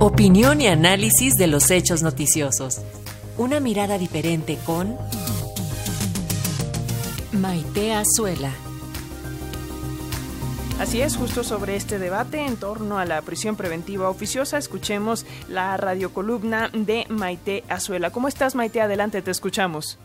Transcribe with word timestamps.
Opinión 0.00 0.60
y 0.60 0.66
análisis 0.66 1.34
de 1.34 1.46
los 1.46 1.70
hechos 1.70 2.02
noticiosos. 2.02 2.80
Una 3.38 3.58
mirada 3.58 3.98
diferente 3.98 4.58
con 4.64 4.96
Maite 7.32 7.92
Azuela. 7.92 8.52
Así 10.78 11.00
es, 11.00 11.16
justo 11.16 11.44
sobre 11.44 11.76
este 11.76 11.98
debate 11.98 12.40
en 12.40 12.58
torno 12.58 12.98
a 12.98 13.04
la 13.04 13.22
prisión 13.22 13.56
preventiva 13.56 14.10
oficiosa, 14.10 14.58
escuchemos 14.58 15.24
la 15.48 15.76
radiocolumna 15.76 16.68
de 16.72 17.06
Maite 17.08 17.62
Azuela. 17.68 18.10
¿Cómo 18.10 18.28
estás, 18.28 18.54
Maite? 18.54 18.80
Adelante, 18.80 19.22
te 19.22 19.30
escuchamos. 19.30 19.98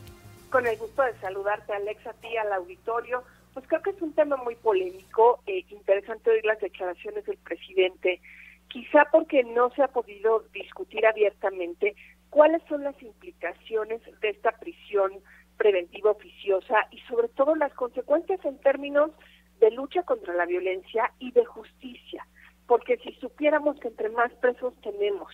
Con 0.51 0.67
el 0.67 0.77
gusto 0.77 1.01
de 1.01 1.19
saludarte, 1.19 1.73
Alexa, 1.73 2.11
a 2.11 2.13
ti, 2.13 2.37
al 2.37 2.53
auditorio. 2.53 3.23
Pues 3.53 3.67
creo 3.67 3.81
que 3.81 3.89
es 3.89 4.01
un 4.01 4.13
tema 4.13 4.37
muy 4.37 4.55
polémico, 4.55 5.39
eh, 5.47 5.65
interesante 5.69 6.29
oír 6.29 6.45
las 6.45 6.59
declaraciones 6.59 7.25
del 7.25 7.37
presidente, 7.37 8.21
quizá 8.69 9.05
porque 9.11 9.43
no 9.43 9.71
se 9.71 9.83
ha 9.83 9.87
podido 9.87 10.43
discutir 10.53 11.05
abiertamente 11.05 11.95
cuáles 12.29 12.61
son 12.69 12.83
las 12.83 13.01
implicaciones 13.01 14.01
de 14.21 14.29
esta 14.29 14.51
prisión 14.53 15.11
preventiva 15.57 16.11
oficiosa 16.11 16.87
y 16.91 16.99
sobre 17.01 17.27
todo 17.29 17.55
las 17.55 17.73
consecuencias 17.73 18.43
en 18.45 18.59
términos 18.59 19.11
de 19.59 19.71
lucha 19.71 20.03
contra 20.03 20.33
la 20.33 20.45
violencia 20.45 21.11
y 21.19 21.31
de 21.31 21.43
justicia, 21.43 22.25
porque 22.65 22.97
si 22.97 23.11
supiéramos 23.13 23.77
que 23.79 23.89
entre 23.89 24.09
más 24.09 24.31
presos 24.35 24.73
tenemos, 24.81 25.33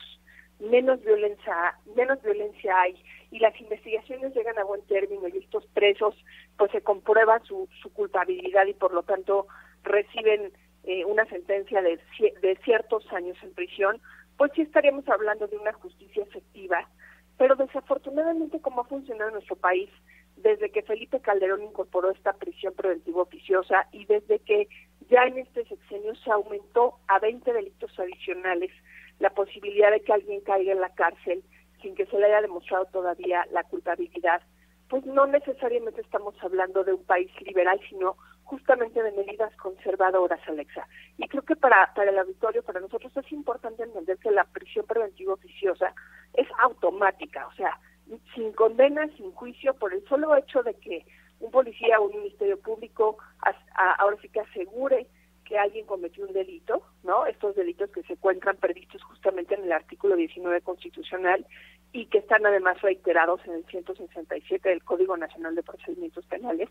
menos 0.59 1.01
violencia, 1.03 1.77
menos 1.95 2.21
violencia 2.23 2.79
hay 2.79 2.95
y 3.29 3.39
las 3.39 3.59
investigaciones 3.59 4.33
llegan 4.33 4.57
a 4.57 4.63
buen 4.63 4.81
término 4.87 5.27
y 5.27 5.37
estos 5.37 5.65
presos 5.67 6.15
pues 6.57 6.71
se 6.71 6.81
comprueba 6.81 7.39
su, 7.41 7.67
su 7.81 7.91
culpabilidad 7.93 8.65
y 8.65 8.73
por 8.73 8.93
lo 8.93 9.03
tanto 9.03 9.47
reciben 9.83 10.53
eh, 10.85 11.05
una 11.05 11.25
sentencia 11.25 11.81
de, 11.81 11.99
de 12.41 12.55
ciertos 12.63 13.11
años 13.13 13.37
en 13.43 13.53
prisión, 13.53 14.01
pues 14.37 14.51
sí 14.55 14.61
estaríamos 14.61 15.07
hablando 15.07 15.47
de 15.47 15.57
una 15.57 15.73
justicia 15.73 16.23
efectiva, 16.23 16.87
pero 17.37 17.55
desafortunadamente 17.55 18.59
como 18.59 18.81
ha 18.81 18.85
funcionado 18.85 19.29
en 19.29 19.35
nuestro 19.35 19.55
país, 19.55 19.89
desde 20.37 20.69
que 20.69 20.83
Felipe 20.83 21.19
Calderón 21.21 21.63
incorporó 21.63 22.11
esta 22.11 22.33
prisión 22.33 22.73
preventiva 22.73 23.21
oficiosa 23.21 23.87
y 23.91 24.05
desde 24.05 24.39
que 24.39 24.67
ya 25.09 25.23
en 25.23 25.39
este 25.39 25.65
sexenio 25.65 26.13
se 26.15 26.31
aumentó 26.31 26.99
a 27.07 27.19
20 27.19 27.51
delitos 27.53 27.97
adicionales 27.97 28.71
la 29.19 29.29
posibilidad 29.29 29.91
de 29.91 30.01
que 30.01 30.13
alguien 30.13 30.41
caiga 30.41 30.73
en 30.73 30.81
la 30.81 30.93
cárcel 30.93 31.43
sin 31.81 31.95
que 31.95 32.05
se 32.05 32.17
le 32.17 32.25
haya 32.25 32.41
demostrado 32.41 32.85
todavía 32.85 33.45
la 33.51 33.63
culpabilidad, 33.63 34.41
pues 34.89 35.05
no 35.05 35.25
necesariamente 35.25 36.01
estamos 36.01 36.35
hablando 36.43 36.83
de 36.83 36.93
un 36.93 37.03
país 37.05 37.31
liberal, 37.41 37.79
sino 37.89 38.17
justamente 38.45 39.01
de 39.01 39.11
medidas 39.11 39.55
conservadoras, 39.57 40.39
Alexa. 40.47 40.87
Y 41.17 41.27
creo 41.27 41.43
que 41.43 41.55
para, 41.55 41.93
para 41.93 42.11
el 42.11 42.19
auditorio, 42.19 42.63
para 42.63 42.79
nosotros 42.79 43.11
es 43.17 43.31
importante 43.31 43.83
entender 43.83 44.17
que 44.17 44.31
la 44.31 44.45
prisión 44.45 44.85
preventiva 44.85 45.33
oficiosa 45.33 45.93
es 46.33 46.47
automática, 46.59 47.47
o 47.47 47.53
sea, 47.53 47.79
sin 48.33 48.53
condena, 48.53 49.07
sin 49.17 49.31
juicio, 49.31 49.73
por 49.73 49.93
el 49.93 50.07
solo 50.07 50.35
hecho 50.35 50.63
de 50.63 50.75
que 50.75 51.05
un 51.39 51.51
policía 51.51 51.99
o 51.99 52.05
un 52.05 52.17
ministerio 52.17 52.59
público 52.59 53.17
ahora 53.75 54.17
sí 54.21 54.29
que 54.29 54.39
asegure 54.39 55.07
que 55.43 55.57
alguien 55.59 55.85
cometió 55.85 56.25
un 56.25 56.33
delito, 56.33 56.81
¿no? 57.03 57.25
Estos 57.27 57.55
delitos 57.55 57.91
que 57.91 58.01
se 58.03 58.13
encuentran 58.13 58.57
previstos 58.57 59.03
justamente 59.03 59.53
en 59.53 59.63
el 59.63 59.71
artículo 59.71 60.15
19 60.15 60.61
constitucional 60.61 61.45
y 61.93 62.07
que 62.07 62.17
están 62.17 62.45
además 62.45 62.81
reiterados 62.81 63.39
en 63.45 63.53
el 63.53 63.65
167 63.65 64.67
del 64.67 64.83
Código 64.83 65.15
Nacional 65.15 65.55
de 65.55 65.63
Procedimientos 65.63 66.25
Penales, 66.25 66.69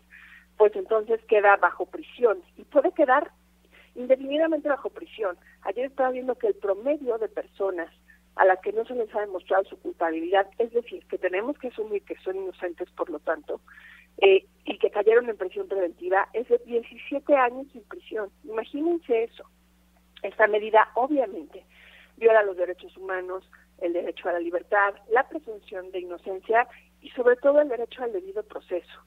pues 0.57 0.75
entonces 0.75 1.19
queda 1.27 1.57
bajo 1.57 1.85
prisión 1.85 2.41
y 2.57 2.63
puede 2.63 2.91
quedar 2.91 3.31
indefinidamente 3.95 4.69
bajo 4.69 4.89
prisión. 4.89 5.37
Ayer 5.61 5.85
estaba 5.85 6.11
viendo 6.11 6.35
que 6.35 6.47
el 6.47 6.55
promedio 6.55 7.17
de 7.17 7.29
personas 7.29 7.89
a 8.35 8.45
las 8.45 8.59
que 8.59 8.73
no 8.73 8.85
se 8.85 8.95
les 8.95 9.13
ha 9.15 9.21
demostrado 9.21 9.63
su 9.63 9.79
culpabilidad, 9.79 10.47
es 10.57 10.71
decir, 10.73 11.05
que 11.07 11.17
tenemos 11.17 11.57
que 11.57 11.69
asumir 11.69 12.03
que 12.03 12.17
son 12.17 12.35
inocentes, 12.35 12.89
por 12.91 13.09
lo 13.09 13.19
tanto, 13.19 13.61
eh, 14.17 14.45
y 14.65 14.77
que 14.77 14.91
cayeron 14.91 15.29
en 15.29 15.37
prisión 15.37 15.67
preventiva, 15.67 16.27
es 16.33 16.47
de 16.49 16.57
17 16.65 17.35
años 17.35 17.67
sin 17.71 17.83
prisión. 17.83 18.29
Imagínense 18.43 19.23
eso. 19.23 19.49
Esta 20.21 20.47
medida, 20.47 20.89
obviamente, 20.95 21.65
viola 22.17 22.43
los 22.43 22.57
derechos 22.57 22.95
humanos, 22.97 23.49
el 23.79 23.93
derecho 23.93 24.27
a 24.29 24.33
la 24.33 24.39
libertad, 24.39 24.95
la 25.11 25.27
presunción 25.27 25.91
de 25.91 25.99
inocencia 25.99 26.67
y 27.01 27.09
sobre 27.11 27.35
todo 27.37 27.61
el 27.61 27.69
derecho 27.69 28.03
al 28.03 28.13
debido 28.13 28.43
proceso. 28.43 28.99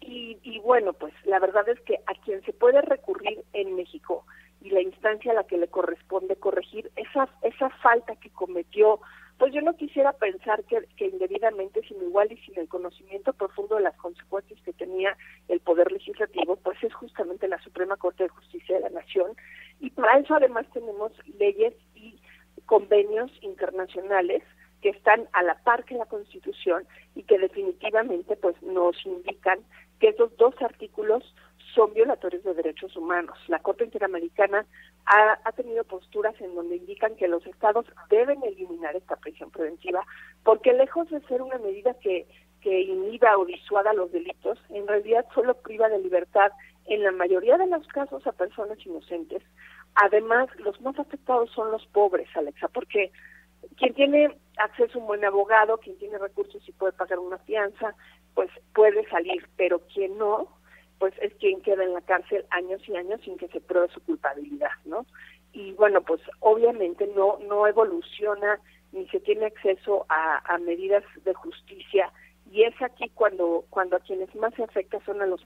Y, 0.00 0.38
y 0.42 0.58
bueno, 0.60 0.92
pues 0.92 1.12
la 1.24 1.38
verdad 1.38 1.68
es 1.68 1.80
que 1.80 2.00
a 2.06 2.14
quien 2.24 2.42
se 2.44 2.52
puede 2.52 2.80
recurrir 2.82 3.44
en 3.52 3.76
México 3.76 4.24
y 4.62 4.70
la 4.70 4.82
instancia 4.82 5.32
a 5.32 5.34
la 5.34 5.44
que 5.44 5.58
le 5.58 5.68
corresponde 5.68 6.36
corregir 6.36 6.90
esa, 6.96 7.28
esa 7.42 7.70
falta 7.82 8.16
que 8.16 8.30
cometió, 8.30 9.00
pues 9.38 9.54
yo 9.54 9.62
no 9.62 9.74
quisiera 9.76 10.12
pensar 10.12 10.62
que, 10.64 10.86
que 10.96 11.06
indebidamente, 11.06 11.80
sino 11.88 12.04
igual 12.04 12.30
y 12.30 12.36
sin 12.38 12.58
el 12.58 12.68
conocimiento 12.68 13.32
profundo 13.32 13.76
de 13.76 13.82
las 13.82 13.96
consecuencias 13.96 14.60
que 14.62 14.74
tenía 14.74 15.16
el 15.48 15.60
Poder 15.60 15.90
Legislativo, 15.90 16.56
pues 16.56 16.82
es 16.84 16.92
justamente 16.92 17.48
la 17.48 17.58
Suprema 17.62 17.96
Corte 17.96 18.24
de 18.24 18.28
Justicia 18.28 18.76
de 18.76 18.82
la 18.82 18.90
Nación. 18.90 19.32
Y 19.80 19.90
para 19.90 20.18
eso 20.18 20.34
además 20.34 20.66
tenemos 20.74 21.12
leyes 21.38 21.74
y 21.94 22.20
convenios 22.66 23.30
internacionales 23.40 24.42
que 24.82 24.90
están 24.90 25.28
a 25.32 25.42
la 25.42 25.54
par 25.62 25.84
que 25.84 25.94
la 25.94 26.06
Constitución 26.06 26.84
y 27.14 27.22
que 27.24 27.38
definitivamente 27.38 28.36
pues 28.36 28.60
nos 28.62 28.96
indican 29.04 29.60
que 29.98 30.08
esos 30.08 30.36
dos 30.36 30.54
artículos 30.62 31.22
son 31.74 31.92
violatorios 31.94 32.42
de 32.42 32.54
derechos 32.54 32.96
humanos. 32.96 33.38
La 33.48 33.60
Corte 33.60 33.84
Interamericana 33.84 34.66
ha, 35.06 35.38
ha, 35.44 35.52
tenido 35.52 35.84
posturas 35.84 36.34
en 36.40 36.54
donde 36.54 36.76
indican 36.76 37.14
que 37.16 37.28
los 37.28 37.46
estados 37.46 37.86
deben 38.08 38.42
eliminar 38.42 38.96
esta 38.96 39.16
prisión 39.16 39.50
preventiva 39.50 40.04
porque 40.42 40.72
lejos 40.72 41.08
de 41.10 41.20
ser 41.22 41.42
una 41.42 41.58
medida 41.58 41.94
que, 41.94 42.26
que 42.60 42.80
inhiba 42.80 43.38
o 43.38 43.44
disuada 43.44 43.92
los 43.92 44.10
delitos, 44.12 44.58
en 44.70 44.86
realidad 44.86 45.26
solo 45.34 45.54
priva 45.54 45.88
de 45.88 45.98
libertad 45.98 46.52
en 46.86 47.02
la 47.02 47.12
mayoría 47.12 47.56
de 47.56 47.66
los 47.66 47.86
casos 47.88 48.26
a 48.26 48.32
personas 48.32 48.84
inocentes. 48.84 49.42
Además, 49.94 50.48
los 50.58 50.80
más 50.80 50.98
afectados 50.98 51.50
son 51.50 51.70
los 51.70 51.86
pobres, 51.88 52.28
Alexa, 52.34 52.68
porque 52.68 53.12
quien 53.76 53.94
tiene 53.94 54.36
acceso 54.60 54.98
a 54.98 55.00
un 55.00 55.06
buen 55.06 55.24
abogado, 55.24 55.78
quien 55.78 55.98
tiene 55.98 56.18
recursos 56.18 56.66
y 56.68 56.72
puede 56.72 56.92
pagar 56.92 57.18
una 57.18 57.38
fianza, 57.38 57.94
pues 58.34 58.50
puede 58.74 59.08
salir, 59.08 59.46
pero 59.56 59.80
quien 59.92 60.16
no, 60.18 60.48
pues 60.98 61.14
es 61.20 61.34
quien 61.34 61.60
queda 61.62 61.84
en 61.84 61.94
la 61.94 62.02
cárcel 62.02 62.44
años 62.50 62.80
y 62.88 62.96
años 62.96 63.20
sin 63.24 63.36
que 63.38 63.48
se 63.48 63.60
pruebe 63.60 63.88
su 63.88 64.00
culpabilidad, 64.04 64.70
¿no? 64.84 65.06
Y 65.52 65.72
bueno, 65.72 66.02
pues 66.02 66.20
obviamente 66.40 67.06
no 67.16 67.38
no 67.48 67.66
evoluciona 67.66 68.60
ni 68.92 69.08
se 69.08 69.20
tiene 69.20 69.46
acceso 69.46 70.06
a, 70.08 70.42
a 70.52 70.58
medidas 70.58 71.04
de 71.24 71.34
justicia 71.34 72.12
y 72.50 72.64
es 72.64 72.74
aquí 72.82 73.08
cuando 73.14 73.64
cuando 73.70 73.96
a 73.96 74.00
quienes 74.00 74.34
más 74.34 74.52
se 74.54 74.64
afecta 74.64 75.00
son 75.04 75.22
a 75.22 75.26
los 75.26 75.44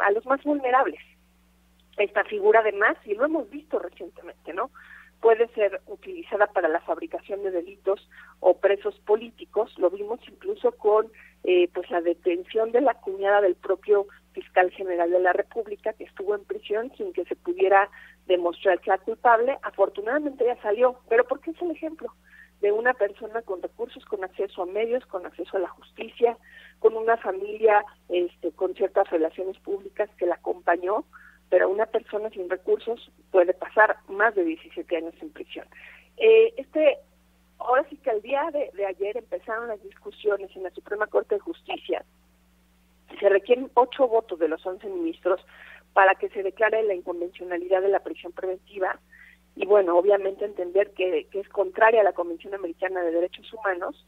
a 0.00 0.10
los 0.10 0.26
más 0.26 0.42
vulnerables. 0.42 1.00
Esta 1.96 2.24
figura 2.24 2.60
además, 2.60 2.96
y 3.06 3.14
lo 3.14 3.24
hemos 3.24 3.48
visto 3.48 3.78
recientemente, 3.78 4.52
¿no? 4.52 4.70
Puede 5.20 5.48
ser 5.48 5.80
utilizada 5.86 6.46
para 6.46 6.68
la 6.68 6.80
fabricación 6.80 7.42
de 7.42 7.50
delitos 7.50 8.08
o 8.40 8.58
presos 8.58 8.98
políticos. 9.00 9.72
Lo 9.78 9.90
vimos 9.90 10.20
incluso 10.28 10.72
con 10.72 11.10
eh, 11.44 11.68
pues 11.72 11.90
la 11.90 12.00
detención 12.00 12.72
de 12.72 12.80
la 12.80 12.94
cuñada 12.94 13.40
del 13.40 13.54
propio 13.54 14.06
fiscal 14.32 14.70
general 14.70 15.10
de 15.10 15.20
la 15.20 15.32
República 15.32 15.92
que 15.94 16.04
estuvo 16.04 16.34
en 16.34 16.44
prisión 16.44 16.92
sin 16.96 17.12
que 17.12 17.24
se 17.24 17.36
pudiera 17.36 17.88
demostrar 18.26 18.80
que 18.80 18.90
era 18.90 18.98
culpable. 18.98 19.58
Afortunadamente 19.62 20.44
ya 20.44 20.60
salió, 20.62 21.00
pero 21.08 21.24
¿por 21.26 21.40
qué 21.40 21.52
es 21.52 21.62
el 21.62 21.70
ejemplo? 21.70 22.12
de 22.60 22.72
una 22.72 22.94
persona 22.94 23.42
con 23.42 23.62
recursos, 23.62 24.04
con 24.06 24.24
acceso 24.24 24.62
a 24.62 24.66
medios, 24.66 25.04
con 25.06 25.26
acceso 25.26 25.56
a 25.56 25.60
la 25.60 25.68
justicia, 25.68 26.38
con 26.78 26.96
una 26.96 27.16
familia 27.16 27.84
este, 28.08 28.52
con 28.52 28.74
ciertas 28.74 29.08
relaciones 29.10 29.58
públicas 29.58 30.08
que 30.18 30.26
la 30.26 30.36
acompañó, 30.36 31.04
pero 31.56 31.70
una 31.70 31.86
persona 31.86 32.28
sin 32.28 32.50
recursos 32.50 33.10
puede 33.30 33.54
pasar 33.54 33.96
más 34.08 34.34
de 34.34 34.44
17 34.44 34.94
años 34.94 35.14
en 35.22 35.30
prisión. 35.30 35.66
Eh, 36.18 36.52
este, 36.58 36.98
ahora 37.58 37.82
sí 37.88 37.96
que 37.96 38.10
el 38.10 38.20
día 38.20 38.50
de, 38.52 38.84
ayer 38.84 39.16
empezaron 39.16 39.68
las 39.68 39.82
discusiones 39.82 40.54
en 40.54 40.64
la 40.64 40.70
Suprema 40.72 41.06
Corte 41.06 41.36
de 41.36 41.40
Justicia. 41.40 42.04
Se 43.18 43.30
requieren 43.30 43.70
ocho 43.72 44.06
votos 44.06 44.38
de 44.38 44.48
los 44.48 44.66
once 44.66 44.86
ministros 44.86 45.40
para 45.94 46.14
que 46.16 46.28
se 46.28 46.42
declare 46.42 46.82
la 46.82 46.92
inconvencionalidad 46.92 47.80
de 47.80 47.88
la 47.88 48.00
prisión 48.00 48.32
preventiva 48.32 49.00
y 49.54 49.64
bueno, 49.64 49.96
obviamente 49.96 50.44
entender 50.44 50.90
que 50.90 51.26
es 51.32 51.48
contraria 51.48 52.02
a 52.02 52.04
la 52.04 52.12
Convención 52.12 52.52
Americana 52.52 53.00
de 53.00 53.12
Derechos 53.12 53.50
Humanos 53.54 54.06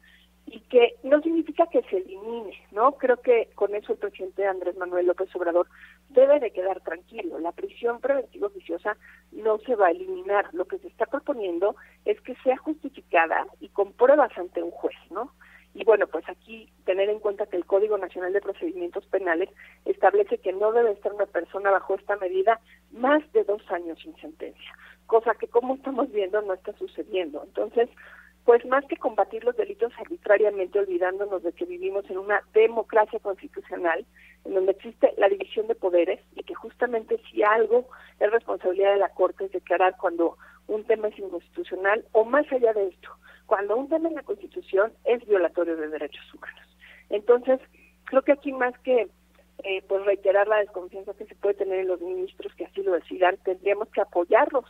y 0.53 0.61
que 0.61 0.97
no 1.03 1.21
significa 1.21 1.67
que 1.67 1.83
se 1.83 1.99
elimine, 1.99 2.55
¿no? 2.73 2.93
Creo 2.93 3.19
que 3.19 3.51
con 3.55 3.75
eso 3.75 3.93
el 3.93 3.99
presidente 3.99 4.47
Andrés 4.47 4.77
Manuel 4.77 5.07
López 5.07 5.35
Obrador 5.35 5.69
debe 6.09 6.41
de 6.41 6.51
quedar 6.51 6.81
tranquilo. 6.81 7.39
La 7.39 7.53
prisión 7.53 8.01
preventiva 8.01 8.49
oficiosa 8.49 8.97
no 9.33 9.59
se 9.59 9.75
va 9.75 9.89
a 9.89 9.91
eliminar. 9.91 10.49
Lo 10.53 10.67
que 10.67 10.79
se 10.79 10.89
está 10.89 11.07
proponiendo 11.07 11.77
es 12.05 12.21
que 12.23 12.35
sea 12.37 12.57
justificada 12.57 13.47
y 13.61 13.69
con 13.69 13.93
pruebas 13.93 14.37
ante 14.37 14.63
un 14.63 14.71
juez, 14.71 14.97
¿no? 15.11 15.33
Y 15.75 15.85
bueno, 15.85 16.07
pues 16.07 16.29
aquí 16.29 16.73
tener 16.85 17.09
en 17.09 17.21
cuenta 17.21 17.47
que 17.47 17.57
el 17.57 17.67
Código 17.67 17.99
Nacional 17.99 18.33
de 18.33 18.41
Procedimientos 18.41 19.07
Penales 19.07 19.51
establece 19.85 20.39
que 20.39 20.53
no 20.53 20.73
debe 20.73 20.93
estar 20.93 21.13
una 21.13 21.27
persona 21.27 21.71
bajo 21.71 21.95
esta 21.95 22.17
medida 22.17 22.61
más 22.91 23.23
de 23.33 23.45
dos 23.45 23.63
años 23.71 23.99
sin 24.03 24.17
sentencia, 24.17 24.73
cosa 25.07 25.35
que 25.35 25.47
como 25.47 25.75
estamos 25.75 26.11
viendo 26.11 26.41
no 26.43 26.55
está 26.55 26.73
sucediendo. 26.79 27.43
Entonces, 27.45 27.89
pues 28.49 28.65
más 28.65 28.83
que 28.87 28.97
combatir 28.97 29.45
los 29.45 29.59
delitos 29.59 29.93
arbitrariamente 29.99 30.79
olvidándonos 30.79 31.43
de 31.43 31.53
que 31.53 31.67
vivimos 31.67 32.09
en 32.09 32.17
una 32.17 32.43
democracia 32.55 33.19
constitucional 33.19 34.07
en 34.47 34.55
donde 34.55 34.73
existe 34.73 35.13
la 35.19 35.29
división 35.29 35.67
de 35.67 35.75
poderes 35.75 36.19
y 36.35 36.43
que 36.45 36.55
justamente 36.55 37.21
si 37.31 37.43
algo 37.43 37.87
es 38.19 38.31
responsabilidad 38.31 38.95
de 38.95 39.01
la 39.01 39.11
Corte 39.11 39.45
es 39.45 39.53
declarar 39.53 39.97
cuando 40.01 40.39
un 40.67 40.83
tema 40.85 41.09
es 41.09 41.19
inconstitucional 41.19 42.07
o 42.13 42.25
más 42.25 42.51
allá 42.51 42.73
de 42.73 42.89
esto, 42.89 43.11
cuando 43.45 43.77
un 43.77 43.91
tema 43.91 44.09
en 44.09 44.15
la 44.15 44.23
Constitución 44.23 44.95
es 45.05 45.23
violatorio 45.27 45.77
de 45.77 45.89
derechos 45.89 46.33
humanos. 46.33 46.79
Entonces, 47.11 47.61
creo 48.05 48.23
que 48.23 48.33
aquí 48.33 48.53
más 48.53 48.73
que 48.79 49.09
eh, 49.63 49.83
pues 49.87 50.07
reiterar 50.07 50.49
la 50.49 50.61
desconfianza 50.61 51.13
que 51.13 51.27
se 51.27 51.35
puede 51.35 51.57
tener 51.57 51.81
en 51.81 51.89
los 51.89 52.01
ministros 52.01 52.55
que 52.55 52.65
así 52.65 52.83
lo 52.83 52.93
decidan, 52.93 53.37
tendríamos 53.45 53.91
que 53.91 54.01
apoyarlos 54.01 54.65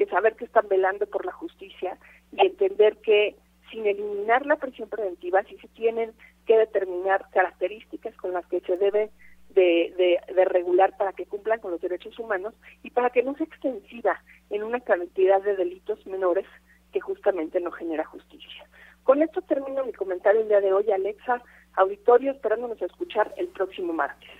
que 0.00 0.06
saber 0.06 0.34
que 0.34 0.46
están 0.46 0.66
velando 0.66 1.04
por 1.04 1.26
la 1.26 1.32
justicia 1.32 1.98
y 2.32 2.40
entender 2.40 2.96
que 3.02 3.36
sin 3.70 3.86
eliminar 3.86 4.46
la 4.46 4.56
prisión 4.56 4.88
preventiva, 4.88 5.42
sí 5.42 5.58
se 5.58 5.68
tienen 5.68 6.14
que 6.46 6.56
determinar 6.56 7.26
características 7.34 8.16
con 8.16 8.32
las 8.32 8.46
que 8.46 8.60
se 8.60 8.78
debe 8.78 9.10
de, 9.50 10.18
de, 10.34 10.44
regular 10.46 10.96
para 10.96 11.12
que 11.12 11.26
cumplan 11.26 11.60
con 11.60 11.72
los 11.72 11.82
derechos 11.82 12.18
humanos 12.18 12.54
y 12.82 12.88
para 12.88 13.10
que 13.10 13.22
no 13.22 13.34
sea 13.34 13.44
extensiva 13.44 14.22
en 14.48 14.62
una 14.62 14.80
cantidad 14.80 15.42
de 15.42 15.54
delitos 15.54 16.06
menores 16.06 16.46
que 16.94 17.00
justamente 17.00 17.60
no 17.60 17.70
genera 17.70 18.06
justicia. 18.06 18.64
Con 19.02 19.20
esto 19.20 19.42
termino 19.42 19.84
mi 19.84 19.92
comentario 19.92 20.40
el 20.40 20.48
día 20.48 20.62
de 20.62 20.72
hoy, 20.72 20.90
Alexa, 20.90 21.42
auditorio, 21.74 22.32
esperándonos 22.32 22.80
a 22.80 22.86
escuchar 22.86 23.34
el 23.36 23.48
próximo 23.48 23.92
martes. 23.92 24.30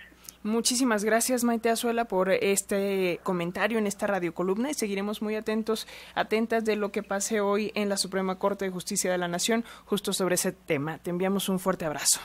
Muchísimas 0.42 1.04
gracias, 1.04 1.44
Maite 1.44 1.68
Azuela, 1.68 2.06
por 2.06 2.30
este 2.30 3.20
comentario 3.22 3.78
en 3.78 3.86
esta 3.86 4.06
radiocolumna 4.06 4.70
y 4.70 4.74
seguiremos 4.74 5.20
muy 5.20 5.36
atentos, 5.36 5.86
atentas 6.14 6.64
de 6.64 6.76
lo 6.76 6.92
que 6.92 7.02
pase 7.02 7.42
hoy 7.42 7.72
en 7.74 7.90
la 7.90 7.98
Suprema 7.98 8.38
Corte 8.38 8.64
de 8.64 8.70
Justicia 8.70 9.12
de 9.12 9.18
la 9.18 9.28
Nación 9.28 9.64
justo 9.84 10.14
sobre 10.14 10.36
ese 10.36 10.52
tema. 10.52 10.96
Te 10.96 11.10
enviamos 11.10 11.50
un 11.50 11.58
fuerte 11.58 11.84
abrazo. 11.84 12.20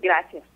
Gracias. 0.00 0.53